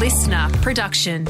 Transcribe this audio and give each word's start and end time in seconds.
listener 0.00 0.48
production. 0.62 1.26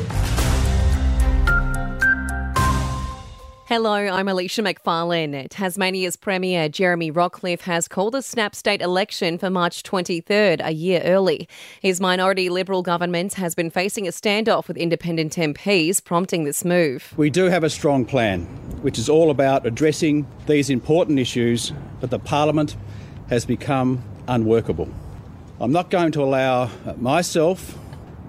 Hello, 3.66 3.95
I'm 3.95 4.29
Alicia 4.29 4.62
McFarlane. 4.62 5.48
Tasmania's 5.50 6.14
Premier 6.14 6.68
Jeremy 6.68 7.11
Rockliff 7.11 7.62
has 7.62 7.88
called 7.88 8.14
a 8.14 8.22
snap 8.22 8.54
state 8.54 8.80
election 8.80 9.38
for 9.38 9.50
March 9.50 9.82
23rd, 9.82 10.61
a 10.64 10.70
year 10.70 11.00
early. 11.04 11.48
His 11.82 12.00
minority 12.00 12.48
Liberal 12.48 12.82
government 12.82 13.34
has 13.34 13.56
been 13.56 13.70
facing 13.70 14.06
a 14.06 14.12
standoff 14.12 14.68
with 14.68 14.77
independent 14.77 15.34
MPs, 15.34 16.05
prompting 16.05 16.45
this 16.45 16.64
move. 16.64 17.12
We 17.16 17.29
do 17.29 17.46
have 17.46 17.64
a 17.64 17.71
strong 17.71 18.05
plan, 18.05 18.43
which 18.82 19.00
is 19.00 19.09
all 19.09 19.32
about 19.32 19.66
addressing 19.66 20.29
these 20.46 20.71
important 20.71 21.18
issues, 21.18 21.73
but 22.00 22.11
the 22.11 22.21
Parliament 22.21 22.77
has 23.30 23.45
become 23.45 24.05
unworkable. 24.29 24.89
I'm 25.59 25.73
not 25.73 25.91
going 25.91 26.12
to 26.12 26.23
allow 26.23 26.71
myself 26.98 27.77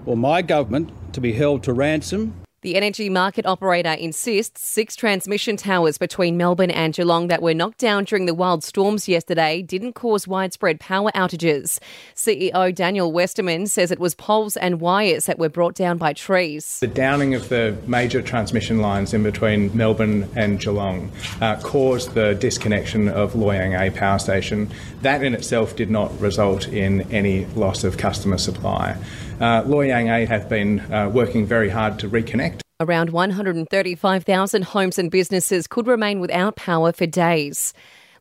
or 0.06 0.16
my 0.16 0.42
government 0.42 0.90
to 1.12 1.20
be 1.20 1.32
held 1.32 1.62
to 1.62 1.72
ransom 1.72 2.34
The 2.62 2.76
energy 2.76 3.08
market 3.08 3.44
operator 3.44 3.90
insists 3.90 4.64
six 4.64 4.94
transmission 4.94 5.56
towers 5.56 5.98
between 5.98 6.36
Melbourne 6.36 6.70
and 6.70 6.94
Geelong 6.94 7.26
that 7.26 7.42
were 7.42 7.54
knocked 7.54 7.78
down 7.78 8.04
during 8.04 8.26
the 8.26 8.34
wild 8.34 8.62
storms 8.62 9.08
yesterday 9.08 9.62
didn't 9.62 9.94
cause 9.94 10.28
widespread 10.28 10.78
power 10.78 11.10
outages. 11.10 11.80
CEO 12.14 12.72
Daniel 12.72 13.10
Westerman 13.10 13.66
says 13.66 13.90
it 13.90 13.98
was 13.98 14.14
poles 14.14 14.56
and 14.56 14.80
wires 14.80 15.26
that 15.26 15.40
were 15.40 15.48
brought 15.48 15.74
down 15.74 15.98
by 15.98 16.12
trees. 16.12 16.78
The 16.78 16.86
downing 16.86 17.34
of 17.34 17.48
the 17.48 17.76
major 17.88 18.22
transmission 18.22 18.78
lines 18.78 19.12
in 19.12 19.24
between 19.24 19.76
Melbourne 19.76 20.30
and 20.36 20.60
Geelong 20.60 21.10
uh, 21.40 21.56
caused 21.62 22.14
the 22.14 22.36
disconnection 22.36 23.08
of 23.08 23.34
Loy 23.34 23.56
Yang 23.56 23.74
A 23.74 23.90
power 23.90 24.20
station. 24.20 24.70
That 25.00 25.24
in 25.24 25.34
itself 25.34 25.74
did 25.74 25.90
not 25.90 26.16
result 26.20 26.68
in 26.68 27.12
any 27.12 27.46
loss 27.56 27.82
of 27.82 27.98
customer 27.98 28.38
supply. 28.38 28.96
Uh, 29.40 29.64
A 29.66 30.24
have 30.26 30.48
been 30.48 30.78
uh, 30.92 31.08
working 31.12 31.44
very 31.44 31.68
hard 31.68 31.98
to 31.98 32.08
reconnect. 32.08 32.51
Around 32.82 33.10
135,000 33.10 34.64
homes 34.64 34.98
and 34.98 35.08
businesses 35.08 35.68
could 35.68 35.86
remain 35.86 36.18
without 36.18 36.56
power 36.56 36.90
for 36.90 37.06
days. 37.06 37.72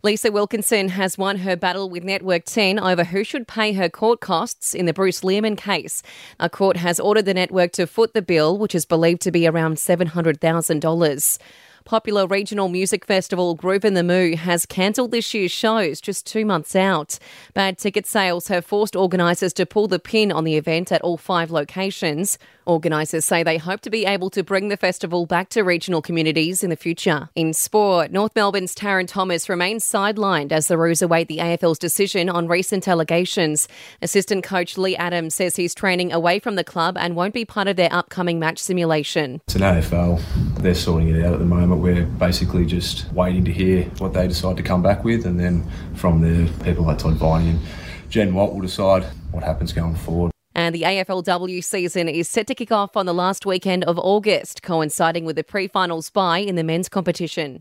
Lisa 0.03 0.31
Wilkinson 0.31 0.89
has 0.89 1.17
won 1.17 1.37
her 1.37 1.55
battle 1.55 1.89
with 1.89 2.03
Network 2.03 2.45
10 2.45 2.77
over 2.77 3.03
who 3.05 3.23
should 3.23 3.47
pay 3.47 3.73
her 3.73 3.89
court 3.89 4.19
costs 4.19 4.75
in 4.75 4.85
the 4.85 4.93
Bruce 4.93 5.21
Lehrmann 5.21 5.57
case. 5.57 6.03
A 6.39 6.47
court 6.47 6.77
has 6.77 6.99
ordered 6.99 7.25
the 7.25 7.33
network 7.33 7.71
to 7.71 7.87
foot 7.87 8.13
the 8.13 8.21
bill, 8.21 8.55
which 8.59 8.75
is 8.75 8.85
believed 8.85 9.21
to 9.21 9.31
be 9.31 9.47
around 9.47 9.77
$700,000. 9.77 11.39
Popular 11.85 12.27
regional 12.27 12.69
music 12.69 13.05
festival 13.05 13.57
Groovin 13.57 13.95
the 13.95 14.03
Moo 14.03 14.35
has 14.35 14.65
cancelled 14.65 15.11
this 15.11 15.33
year's 15.33 15.51
shows 15.51 15.99
just 15.99 16.25
two 16.25 16.45
months 16.45 16.75
out. 16.75 17.17
Bad 17.53 17.77
ticket 17.77 18.05
sales 18.05 18.47
have 18.47 18.65
forced 18.65 18.95
organisers 18.95 19.53
to 19.53 19.65
pull 19.65 19.87
the 19.87 19.99
pin 19.99 20.31
on 20.31 20.43
the 20.43 20.55
event 20.55 20.91
at 20.91 21.01
all 21.01 21.17
five 21.17 21.51
locations. 21.51 22.37
Organisers 22.67 23.25
say 23.25 23.41
they 23.41 23.57
hope 23.57 23.81
to 23.81 23.89
be 23.89 24.05
able 24.05 24.29
to 24.29 24.43
bring 24.43 24.67
the 24.69 24.77
festival 24.77 25.25
back 25.25 25.49
to 25.49 25.63
regional 25.63 26.01
communities 26.01 26.63
in 26.63 26.69
the 26.69 26.75
future. 26.75 27.29
In 27.35 27.53
sport, 27.53 28.11
North 28.11 28.35
Melbourne's 28.35 28.75
Tarryn 28.75 29.07
Thomas 29.07 29.49
remains 29.49 29.83
sidelined 29.83 30.51
as 30.51 30.67
the 30.67 30.77
Roos 30.77 31.01
await 31.01 31.27
the 31.27 31.39
AFL's 31.39 31.79
decision 31.79 32.29
on 32.29 32.47
recent 32.47 32.87
allegations. 32.87 33.67
Assistant 34.01 34.43
coach 34.43 34.77
Leigh 34.77 34.95
Adams 34.95 35.35
says 35.35 35.55
he's 35.55 35.73
training 35.73 36.13
away 36.13 36.39
from 36.39 36.55
the 36.55 36.63
club 36.63 36.97
and 36.97 37.15
won't 37.15 37.33
be 37.33 37.45
part 37.45 37.67
of 37.67 37.75
their 37.75 37.91
upcoming 37.91 38.39
match 38.39 38.59
simulation. 38.59 39.41
It's 39.47 39.55
an 39.55 39.61
AFL. 39.61 40.21
They're 40.59 40.75
sorting 40.75 41.09
it 41.09 41.25
out 41.25 41.33
at 41.33 41.39
the 41.39 41.45
moment. 41.75 41.97
We're 41.97 42.05
basically 42.27 42.65
just 42.65 43.11
waiting 43.13 43.45
to 43.45 43.51
hear 43.51 43.83
what 43.97 44.13
they 44.13 44.27
decide 44.27 44.57
to 44.57 44.63
come 44.63 44.81
back 44.81 45.03
with, 45.03 45.25
and 45.25 45.39
then 45.39 45.69
from 45.95 46.21
there, 46.21 46.47
people 46.63 46.85
like 46.85 46.99
Todd 46.99 47.15
Viney 47.15 47.51
and 47.51 47.59
Jen 48.09 48.33
Watt 48.33 48.53
will 48.53 48.61
decide 48.61 49.03
what 49.31 49.43
happens 49.43 49.73
going 49.73 49.95
forward. 49.95 50.31
And 50.53 50.75
the 50.75 50.81
AFLW 50.81 51.63
season 51.63 52.09
is 52.09 52.27
set 52.27 52.45
to 52.47 52.55
kick 52.55 52.71
off 52.71 52.97
on 52.97 53.05
the 53.05 53.13
last 53.13 53.45
weekend 53.45 53.83
of 53.85 53.97
August, 53.97 54.61
coinciding 54.61 55.25
with 55.25 55.37
the 55.37 55.43
pre 55.43 55.67
finals 55.67 56.09
bye 56.09 56.39
in 56.39 56.55
the 56.55 56.63
men's 56.63 56.89
competition. 56.89 57.59